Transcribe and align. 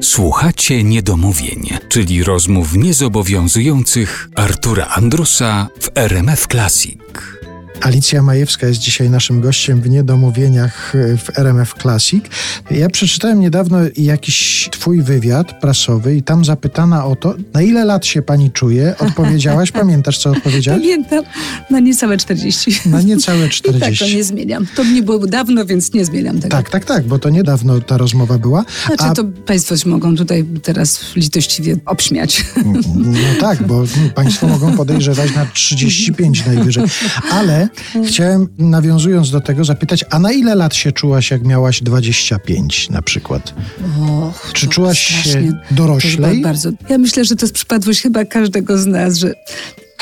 Słuchacie 0.00 0.84
niedomówień, 0.84 1.68
czyli 1.88 2.24
rozmów 2.24 2.76
niezobowiązujących 2.76 4.28
Artura 4.34 4.86
Andrusa 4.86 5.68
w 5.80 5.88
RMF 5.94 6.46
Classic. 6.46 6.98
Alicja 7.82 8.22
Majewska 8.22 8.66
jest 8.66 8.80
dzisiaj 8.80 9.10
naszym 9.10 9.40
gościem 9.40 9.80
w 9.80 9.90
Niedomówieniach 9.90 10.94
e, 10.94 11.16
w 11.16 11.38
RMF 11.38 11.74
Classic. 11.82 12.24
Ja 12.70 12.90
przeczytałem 12.90 13.40
niedawno 13.40 13.78
jakiś 13.96 14.68
twój 14.72 15.02
wywiad 15.02 15.60
prasowy 15.60 16.16
i 16.16 16.22
tam 16.22 16.44
zapytana 16.44 17.04
o 17.04 17.16
to, 17.16 17.34
na 17.54 17.62
ile 17.62 17.84
lat 17.84 18.06
się 18.06 18.22
pani 18.22 18.50
czuje, 18.50 18.94
odpowiedziałaś, 18.98 19.72
pamiętasz 19.82 20.18
co 20.18 20.30
odpowiedziałaś? 20.30 20.82
Pamiętam, 20.82 21.24
na 21.70 21.80
niecałe 21.80 22.16
40. 22.16 22.76
Na 22.86 23.02
niecałe 23.02 23.48
40. 23.48 23.78
I 23.94 23.98
tak, 23.98 24.08
to 24.08 24.16
nie 24.16 24.24
zmieniam. 24.24 24.66
To 24.76 24.84
nie 24.84 25.02
było 25.02 25.26
dawno, 25.26 25.64
więc 25.64 25.94
nie 25.94 26.04
zmieniam 26.04 26.40
tego. 26.40 26.56
Tak, 26.56 26.70
tak, 26.70 26.84
tak, 26.84 27.04
bo 27.04 27.18
to 27.18 27.30
niedawno 27.30 27.80
ta 27.80 27.96
rozmowa 27.98 28.38
była. 28.38 28.64
Znaczy 28.86 29.04
A... 29.04 29.12
to 29.14 29.24
państwo 29.24 29.76
się 29.76 29.88
mogą 29.88 30.16
tutaj 30.16 30.44
teraz 30.62 31.00
litościwie 31.16 31.76
obśmiać. 31.86 32.44
No 32.94 33.18
tak, 33.40 33.66
bo 33.66 33.84
państwo 34.14 34.48
mogą 34.48 34.76
podejrzewać 34.76 35.34
na 35.34 35.46
35 35.46 36.46
najwyżej. 36.46 36.84
Ale 37.38 37.68
Chciałem, 38.06 38.48
nawiązując 38.58 39.30
do 39.30 39.40
tego, 39.40 39.64
zapytać, 39.64 40.04
a 40.10 40.18
na 40.18 40.32
ile 40.32 40.54
lat 40.54 40.74
się 40.74 40.92
czułaś, 40.92 41.30
jak 41.30 41.44
miałaś 41.44 41.82
25 41.82 42.90
na 42.90 43.02
przykład? 43.02 43.54
Och, 44.10 44.50
Czy 44.52 44.68
czułaś 44.68 44.98
się 44.98 45.52
doroślej? 45.70 46.42
Bardzo. 46.42 46.70
Ja 46.88 46.98
myślę, 46.98 47.24
że 47.24 47.36
to 47.36 47.46
jest 47.46 47.54
przypadłość 47.54 48.02
chyba 48.02 48.24
każdego 48.24 48.78
z 48.78 48.86
nas, 48.86 49.16
że 49.16 49.34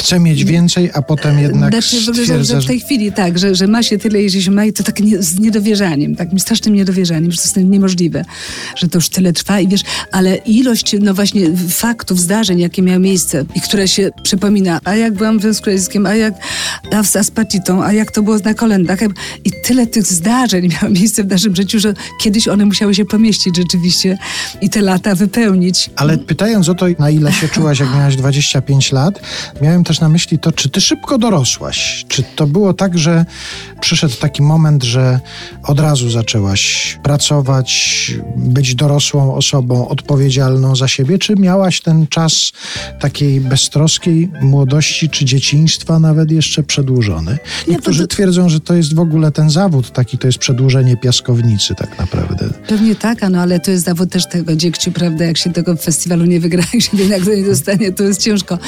chce 0.01 0.21
mieć 0.21 0.45
więcej, 0.45 0.91
a 0.95 1.03
potem 1.03 1.39
jednak 1.39 1.73
znaczy, 1.73 2.01
stwierdza, 2.01 2.61
że 2.61 2.61
w 2.61 2.67
tej 2.67 2.81
chwili 2.81 3.13
tak, 3.13 3.39
że, 3.39 3.55
że 3.55 3.67
ma 3.67 3.83
się 3.83 3.99
tyle, 3.99 4.23
jeśli 4.23 4.43
się 4.43 4.51
ma 4.51 4.65
i 4.65 4.73
to 4.73 4.83
tak 4.83 5.01
nie, 5.01 5.23
z 5.23 5.39
niedowierzaniem, 5.39 6.17
takim 6.17 6.39
strasznym 6.39 6.75
niedowierzaniem, 6.75 7.33
że 7.33 7.39
to 7.39 7.43
jest 7.43 7.57
niemożliwe, 7.57 8.25
że 8.77 8.89
to 8.89 8.99
już 8.99 9.09
tyle 9.09 9.33
trwa 9.33 9.61
i 9.61 9.69
wiesz, 9.69 9.83
ale 10.13 10.37
ilość, 10.37 10.97
no 11.01 11.15
właśnie 11.15 11.47
faktów, 11.69 12.21
zdarzeń, 12.21 12.59
jakie 12.59 12.83
miały 12.83 12.99
miejsce 12.99 13.45
i 13.55 13.61
które 13.61 13.89
się 13.89 14.11
przypomina, 14.23 14.80
a 14.85 14.95
jak 14.95 15.15
byłam 15.15 15.39
w 15.39 15.43
Związku 15.43 15.66
Radzieckim, 15.66 16.07
a 16.07 16.15
jak 16.15 16.35
a 16.93 17.02
z 17.02 17.17
Aspatitą, 17.17 17.85
a 17.85 17.93
jak 17.93 18.11
to 18.11 18.23
było 18.23 18.39
na 18.39 18.55
kolendach 18.55 18.99
i 19.45 19.51
tyle 19.65 19.87
tych 19.87 20.07
zdarzeń 20.07 20.69
miało 20.69 20.95
miejsce 20.95 21.24
w 21.24 21.27
naszym 21.27 21.57
życiu, 21.57 21.80
że 21.80 21.95
kiedyś 22.21 22.49
one 22.49 22.65
musiały 22.65 22.95
się 22.95 23.05
pomieścić 23.05 23.57
rzeczywiście 23.57 24.19
i 24.61 24.71
te 24.71 24.80
lata 24.80 25.15
wypełnić. 25.15 25.91
Ale 25.96 26.19
pytając 26.19 26.69
o 26.69 26.74
to, 26.74 26.87
na 26.99 27.11
ile 27.11 27.33
się 27.33 27.49
czułaś, 27.49 27.80
jak 27.80 27.91
miałaś 27.95 28.17
25 28.17 28.93
lat, 28.93 29.21
miałem 29.63 29.85
też 29.91 30.01
na 30.01 30.09
myśli 30.09 30.38
to, 30.38 30.52
czy 30.52 30.69
ty 30.69 30.80
szybko 30.80 31.19
dorosłaś? 31.19 32.05
Czy 32.09 32.23
to 32.23 32.46
było 32.46 32.74
tak, 32.74 32.99
że 32.99 33.24
przyszedł 33.80 34.15
taki 34.16 34.43
moment, 34.43 34.85
że 34.85 35.21
od 35.63 35.80
razu 35.80 36.10
zaczęłaś 36.10 36.99
pracować, 37.02 37.71
być 38.37 38.74
dorosłą 38.74 39.35
osobą, 39.35 39.88
odpowiedzialną 39.88 40.77
za 40.77 40.88
siebie, 40.88 41.18
czy 41.18 41.37
miałaś 41.37 41.80
ten 41.80 42.07
czas 42.07 42.52
takiej 43.01 43.41
beztroskiej 43.41 44.30
młodości, 44.43 45.09
czy 45.09 45.24
dzieciństwa 45.24 45.99
nawet 45.99 46.30
jeszcze 46.30 46.63
przedłużony? 46.63 47.38
Niektórzy 47.68 48.07
twierdzą, 48.09 48.49
że 48.49 48.61
to 48.61 48.74
jest 48.74 48.95
w 48.95 49.01
ogóle 49.01 49.33
ten 49.33 49.51
zawód 49.51 49.93
taki, 49.93 50.18
to 50.18 50.27
jest 50.27 50.38
przedłużenie 50.38 50.96
piaskownicy 50.96 51.74
tak 51.74 51.99
naprawdę. 51.99 52.49
Pewnie 52.68 52.95
tak, 52.95 53.30
no 53.30 53.41
ale 53.41 53.61
to 53.61 53.71
jest 53.71 53.85
zawód 53.85 54.11
też 54.11 54.29
tego 54.29 54.57
dziekciu, 54.57 54.93
prawda? 54.93 55.24
Jak 55.24 55.37
się 55.37 55.52
tego 55.52 55.77
festiwalu 55.77 56.24
nie 56.24 56.41
wygra, 56.41 56.63
jak 56.74 56.83
się 56.83 56.96
jednak 56.96 57.27
nie 57.27 57.45
dostanie, 57.45 57.93
to 57.93 58.02
jest 58.02 58.23
ciężko. 58.23 58.59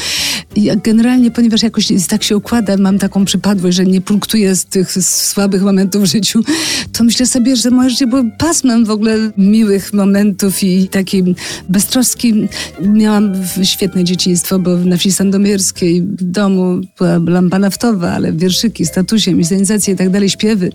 Ja 0.56 0.77
generalnie, 0.77 1.12
ponieważ 1.35 1.63
jakoś 1.63 1.93
tak 2.09 2.23
się 2.23 2.37
układa, 2.37 2.77
mam 2.77 2.99
taką 2.99 3.25
przypadłość, 3.25 3.77
że 3.77 3.87
nie 3.87 4.01
punktuję 4.01 4.57
z 4.57 4.65
tych 4.65 4.93
słabych 5.03 5.63
momentów 5.63 6.03
w 6.03 6.07
życiu, 6.07 6.45
to 6.93 7.05
myślę 7.05 7.27
sobie, 7.27 7.57
że 7.57 7.71
moje 7.71 7.91
życie 7.91 8.07
było 8.07 8.23
pasmem 8.39 8.85
w 8.85 8.91
ogóle 8.91 9.31
miłych 9.39 9.93
momentów 9.93 10.63
i 10.63 10.89
takim 10.89 11.35
beztroskim. 11.69 12.49
Miałam 12.81 13.33
świetne 13.63 14.05
dzieciństwo, 14.05 14.59
bo 14.59 14.77
na 14.77 14.97
wsi 14.97 15.13
sandomierskiej 15.13 16.03
w 16.03 16.23
domu 16.23 16.81
była 16.99 17.19
lampa 17.27 17.59
naftowa, 17.59 18.13
ale 18.13 18.33
wierszyki, 18.33 18.87
statusiem, 18.87 19.39
inscenizacje 19.39 19.95
i 19.95 19.97
tak 19.97 20.11
dalej, 20.11 20.31
śpiewy, 20.31 20.72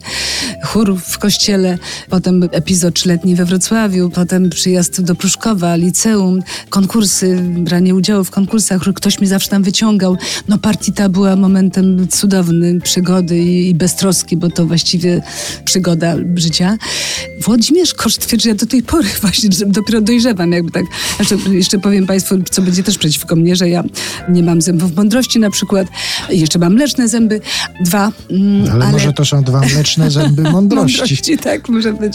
chór 0.67 0.95
w 0.99 1.17
kościele, 1.17 1.77
potem 2.09 2.43
epizod 2.51 2.93
trzyletni 2.93 3.35
we 3.35 3.45
Wrocławiu, 3.45 4.09
potem 4.09 4.49
przyjazd 4.49 5.01
do 5.01 5.15
Pruszkowa, 5.15 5.75
liceum, 5.75 6.39
konkursy, 6.69 7.39
branie 7.41 7.95
udziału 7.95 8.23
w 8.23 8.31
konkursach, 8.31 8.81
ktoś 8.95 9.19
mi 9.19 9.27
zawsze 9.27 9.49
tam 9.49 9.63
wyciągał. 9.63 10.17
No 10.47 10.57
partita 10.57 11.09
była 11.09 11.35
momentem 11.35 12.07
cudownym 12.07 12.81
przygody 12.81 13.37
i, 13.37 13.69
i 13.69 13.75
beztroski, 13.75 14.37
bo 14.37 14.49
to 14.49 14.65
właściwie 14.65 15.21
przygoda 15.65 16.15
życia. 16.35 16.77
Włodzimierz 17.41 17.93
Koszt 17.93 18.27
twierdzi, 18.27 18.43
że 18.43 18.49
ja 18.49 18.55
do 18.55 18.65
tej 18.65 18.83
pory 18.83 19.07
właśnie 19.21 19.49
dopiero 19.65 20.01
dojrzewam, 20.01 20.51
jakby 20.51 20.71
tak. 20.71 20.83
Jeszcze, 21.19 21.35
jeszcze 21.35 21.79
powiem 21.79 22.07
Państwu, 22.07 22.35
co 22.51 22.61
będzie 22.61 22.83
też 22.83 22.97
przeciwko 22.97 23.35
mnie, 23.35 23.55
że 23.55 23.69
ja 23.69 23.83
nie 24.29 24.43
mam 24.43 24.61
zębów 24.61 24.95
mądrości 24.95 25.39
na 25.39 25.49
przykład. 25.49 25.87
Jeszcze 26.29 26.59
mam 26.59 26.73
mleczne 26.73 27.07
zęby. 27.07 27.41
Dwa. 27.81 28.11
Mm, 28.31 28.71
ale, 28.71 28.85
ale, 28.85 28.91
może 28.91 29.13
to 29.13 29.25
są 29.25 29.43
dwa 29.43 29.61
mleczne 29.61 30.11
zęby 30.11 30.43
mądrości. 30.61 30.99
mądrości 30.99 31.37
tak, 31.37 31.69
może 31.69 31.93
być. 31.93 32.13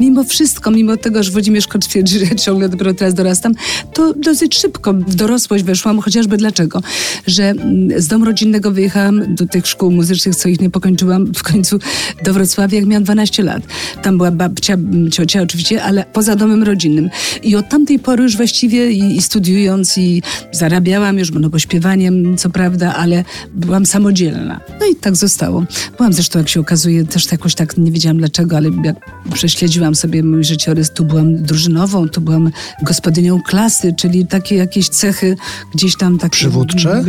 Mimo 0.00 0.24
wszystko, 0.24 0.70
mimo 0.70 0.96
tego, 0.96 1.22
że 1.22 1.30
Włodzimierz 1.30 1.66
Koszt 1.66 1.88
twierdzi, 1.88 2.18
że 2.18 2.24
ja 2.24 2.34
ciągle 2.34 2.68
dopiero 2.68 2.94
teraz 2.94 3.14
dorastam, 3.14 3.52
to 3.92 4.14
dosyć 4.14 4.58
szybko 4.58 4.92
w 4.92 5.14
dorosłość 5.14 5.64
weszłam, 5.64 6.00
chociażby 6.00 6.36
dlaczego? 6.36 6.82
Że 7.26 7.50
mm, 7.50 8.00
z 8.00 8.06
domu 8.06 8.24
rodzinnego 8.24 8.70
wyjechałam 8.70 9.34
do 9.34 9.46
tych 9.46 9.66
szkół 9.66 9.90
muzycznych, 9.90 10.36
co 10.36 10.48
ich 10.48 10.60
nie 10.60 10.70
pokończyłam 10.70 11.26
w 11.34 11.42
końcu 11.42 11.78
do 12.24 12.32
Wrocławia, 12.32 12.78
jak 12.78 12.86
miałam 12.86 13.04
12 13.04 13.42
lat. 13.42 13.62
Tam 14.02 14.16
była 14.16 14.30
babcia, 14.30 14.76
ciocia 15.12 15.42
oczywiście, 15.42 15.82
ale 15.82 16.04
poza 16.12 16.36
domem 16.36 16.62
rodzinnym. 16.62 17.10
I 17.42 17.56
od 17.56 17.68
tamtej 17.68 17.98
pory 17.98 18.22
już 18.22 18.36
właściwie 18.36 18.92
i, 18.92 19.16
i 19.16 19.22
studiując 19.22 19.98
i 19.98 20.22
zarabiałam 20.52 21.18
już, 21.18 21.30
no 21.32 21.50
bo 21.50 21.58
śpiewaniem, 21.58 22.36
co 22.36 22.50
prawda, 22.50 22.94
ale 22.94 23.24
byłam 23.54 23.86
samodzielna. 23.86 24.60
No 24.80 24.86
i 24.86 24.96
tak 24.96 25.16
zostało. 25.16 25.64
Byłam 25.96 26.12
zresztą, 26.12 26.38
jak 26.38 26.48
się 26.48 26.60
okazuje, 26.60 27.04
też 27.04 27.32
jakoś 27.32 27.54
tak, 27.54 27.63
nie 27.76 27.92
wiedziałam 27.92 28.18
dlaczego, 28.18 28.56
ale 28.56 28.70
jak 28.84 28.96
prześledziłam 29.32 29.94
sobie 29.94 30.22
mój 30.22 30.44
życiorys, 30.44 30.90
tu 30.90 31.04
byłam 31.04 31.42
drużynową, 31.42 32.08
tu 32.08 32.20
byłam 32.20 32.50
gospodynią 32.82 33.42
klasy, 33.42 33.94
czyli 33.96 34.26
takie 34.26 34.54
jakieś 34.54 34.88
cechy 34.88 35.36
gdzieś 35.74 35.96
tam 35.96 36.18
takie... 36.18 36.36
Przywódcze? 36.36 37.04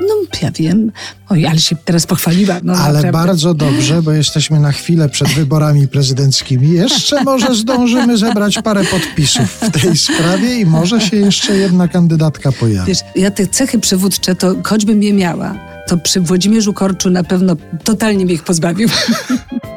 No, 0.00 0.14
ja 0.42 0.50
wiem. 0.50 0.92
Oj, 1.28 1.46
ale 1.46 1.58
się 1.58 1.76
teraz 1.76 2.06
pochwaliła. 2.06 2.54
No, 2.62 2.72
ale 2.72 2.92
naprawdę. 2.92 3.12
bardzo 3.12 3.54
dobrze, 3.54 4.02
bo 4.02 4.12
jesteśmy 4.12 4.60
na 4.60 4.72
chwilę 4.72 5.08
przed 5.08 5.28
wyborami 5.28 5.88
prezydenckimi. 5.88 6.70
Jeszcze 6.70 7.24
może 7.24 7.54
zdążymy 7.54 8.18
zebrać 8.18 8.58
parę 8.64 8.84
podpisów 8.84 9.60
w 9.60 9.70
tej 9.82 9.96
sprawie 9.96 10.60
i 10.60 10.66
może 10.66 11.00
się 11.00 11.16
jeszcze 11.16 11.56
jedna 11.56 11.88
kandydatka 11.88 12.52
pojawi. 12.52 12.88
Wiesz, 12.88 12.98
ja 13.16 13.30
te 13.30 13.46
cechy 13.46 13.78
przywódcze, 13.78 14.34
to 14.34 14.54
choćbym 14.64 15.02
je 15.02 15.12
miała, 15.12 15.54
to 15.88 15.98
przy 15.98 16.20
Włodzimierzu 16.20 16.72
Korczu 16.72 17.10
na 17.10 17.24
pewno 17.24 17.56
totalnie 17.84 18.24
mnie 18.24 18.34
ich 18.34 18.44
pozbawił. 18.44 18.88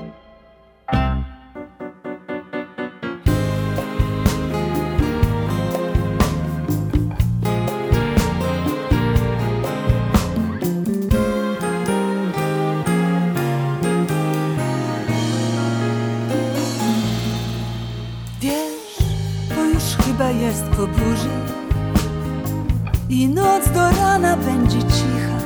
rana 24.21 24.37
będzie 24.37 24.79
cicha. 24.79 25.39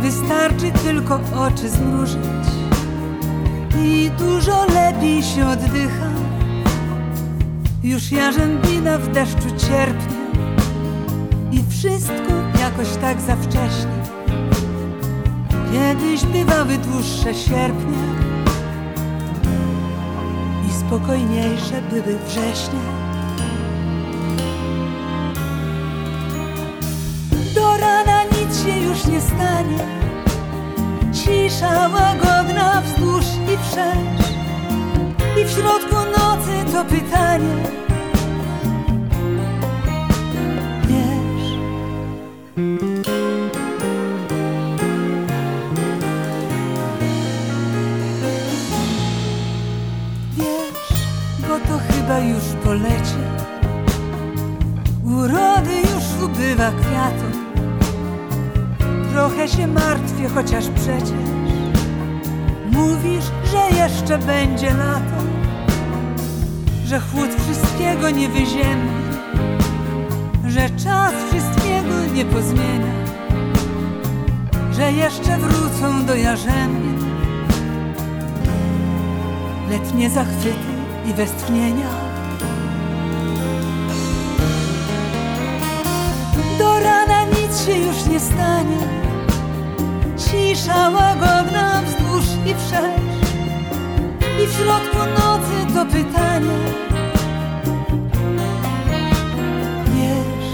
Wystarczy 0.00 0.72
tylko 0.84 1.20
oczy 1.46 1.68
zmrużyć 1.68 2.46
i 3.78 4.10
dużo 4.18 4.64
lepiej 4.64 5.22
się 5.22 5.46
oddycha. 5.48 6.10
Już 7.82 8.12
jarzębina 8.12 8.98
w 8.98 9.08
deszczu 9.08 9.48
cierpnie 9.68 10.20
i 11.52 11.62
wszystko 11.70 12.32
jakoś 12.60 12.96
tak 13.00 13.20
za 13.20 13.36
wcześnie. 13.36 14.00
Kiedyś 15.72 16.24
bywały 16.24 16.78
dłuższe 16.78 17.34
sierpnie 17.34 17.98
i 20.68 20.72
spokojniejsze 20.72 21.82
były 21.90 22.18
wrześnie. 22.26 22.99
Cisza 31.12 31.88
łagodna 31.88 32.80
wzdłuż 32.80 33.24
i 33.24 33.58
wszerz. 33.58 34.30
I 35.40 35.44
w 35.44 35.50
środku 35.50 35.96
nocy 35.96 36.72
to 36.72 36.84
pytanie. 36.84 37.56
Wiesz. 40.88 41.58
Wiesz, 50.36 50.98
bo 51.40 51.58
to 51.58 51.80
chyba 51.92 52.18
już 52.18 52.44
po 52.64 52.72
lecie. 52.72 53.24
Urody 55.04 55.76
już 55.80 56.24
ubywa 56.24 56.70
kwiatom 56.70 57.29
Trochę 59.30 59.48
się 59.48 59.66
martwię, 59.66 60.28
chociaż 60.34 60.64
przecież 60.68 61.10
Mówisz, 62.70 63.24
że 63.44 63.76
jeszcze 63.76 64.18
będzie 64.18 64.70
lato 64.70 65.22
Że 66.86 67.00
chłód 67.00 67.30
wszystkiego 67.42 68.10
nie 68.10 68.28
wyziemni 68.28 69.02
Że 70.46 70.70
czas 70.70 71.12
wszystkiego 71.30 72.14
nie 72.14 72.24
pozmienia 72.24 72.94
Że 74.72 74.92
jeszcze 74.92 75.38
wrócą 75.38 76.06
do 76.06 76.14
jarzębin 76.14 76.98
Letnie 79.70 80.10
zachwyty 80.10 80.72
i 81.10 81.14
westchnienia. 81.14 81.90
Do 86.58 86.80
rana 86.80 87.24
nic 87.24 87.66
się 87.66 87.72
już 87.72 88.06
nie 88.06 88.20
stanie 88.20 89.09
Cisza 90.50 90.90
łagodna 90.90 91.82
wzdłuż 91.82 92.24
i 92.46 92.54
wszerz. 92.54 93.00
I 94.42 94.46
w 94.46 94.52
środku 94.52 94.98
nocy 94.98 95.74
to 95.74 95.86
pytanie. 95.86 96.58
Wiesz 99.94 100.50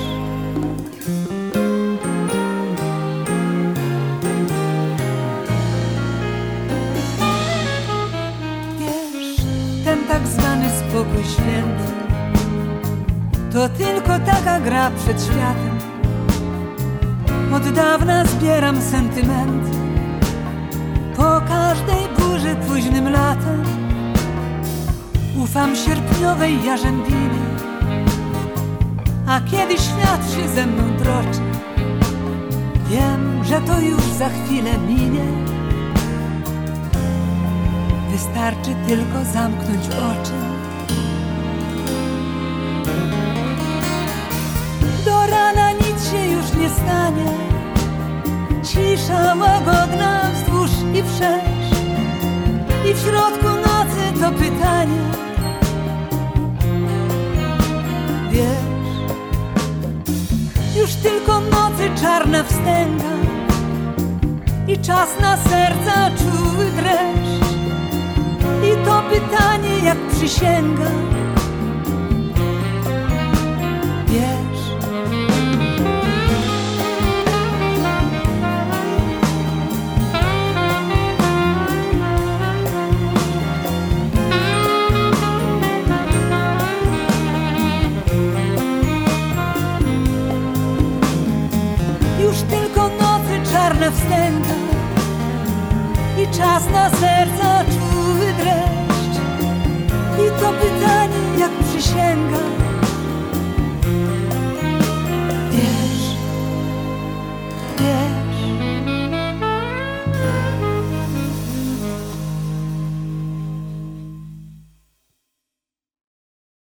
Wiesz, 8.78 9.36
ten 9.84 9.98
tak 10.08 10.26
zwany 10.26 10.70
spokój 10.70 11.24
święty. 11.24 11.92
To 13.52 13.68
tylko 13.68 14.18
taka 14.26 14.60
gra 14.60 14.90
przed 14.90 15.22
światem. 15.22 15.78
Od 17.52 17.72
dawna 17.72 18.24
zbieram 18.24 18.82
sentymenty 18.82 19.85
Po 21.16 21.40
każdej 21.48 22.08
burzy 22.18 22.56
późnym 22.68 23.08
latem. 23.08 23.62
Ufam 25.36 25.76
sierpniowej 25.76 26.64
jarzębinie 26.64 27.46
A 29.26 29.40
kiedy 29.40 29.78
świat 29.78 30.30
się 30.30 30.48
ze 30.48 30.66
mną 30.66 30.96
droczy. 30.96 31.40
Wiem, 32.90 33.44
że 33.44 33.60
to 33.60 33.80
już 33.80 34.02
za 34.02 34.28
chwilę 34.28 34.78
minie. 34.78 35.24
Wystarczy 38.10 38.74
tylko 38.86 39.24
zamknąć 39.32 39.86
oczy. 39.86 40.32
Do 45.04 45.26
rana 45.26 45.72
nic 45.72 46.10
się 46.10 46.26
już 46.26 46.52
nie 46.52 46.70
stanie. 46.70 47.32
Cisza 48.62 49.34
wzdłuż 49.34 49.75
i 50.98 51.02
wszerz. 51.02 51.70
I 52.90 52.94
w 52.94 52.98
środku 52.98 53.48
nocy 53.48 54.20
to 54.20 54.30
pytanie. 54.32 55.00
Wiesz 58.30 59.10
Już 60.76 60.94
tylko 60.94 61.40
nocy 61.40 61.90
czarna 62.02 62.42
wstęga 62.42 63.16
I 64.68 64.78
czas 64.78 65.08
na 65.20 65.36
serca 65.36 66.10
czuły 66.18 66.64
dreszcz. 66.64 67.46
I 68.64 68.86
to 68.86 69.02
pytanie 69.10 69.78
jak 69.84 69.98
przysięga 69.98 70.90
I 96.22 96.26
czas 96.36 96.70
na 96.72 96.90
serca 96.90 97.64
czuły 97.64 98.32
dreszcz. 98.38 99.20
I 100.18 100.40
to 100.40 100.52
pytanie 100.52 101.38
jak 101.38 101.50
przysięga 101.50 102.65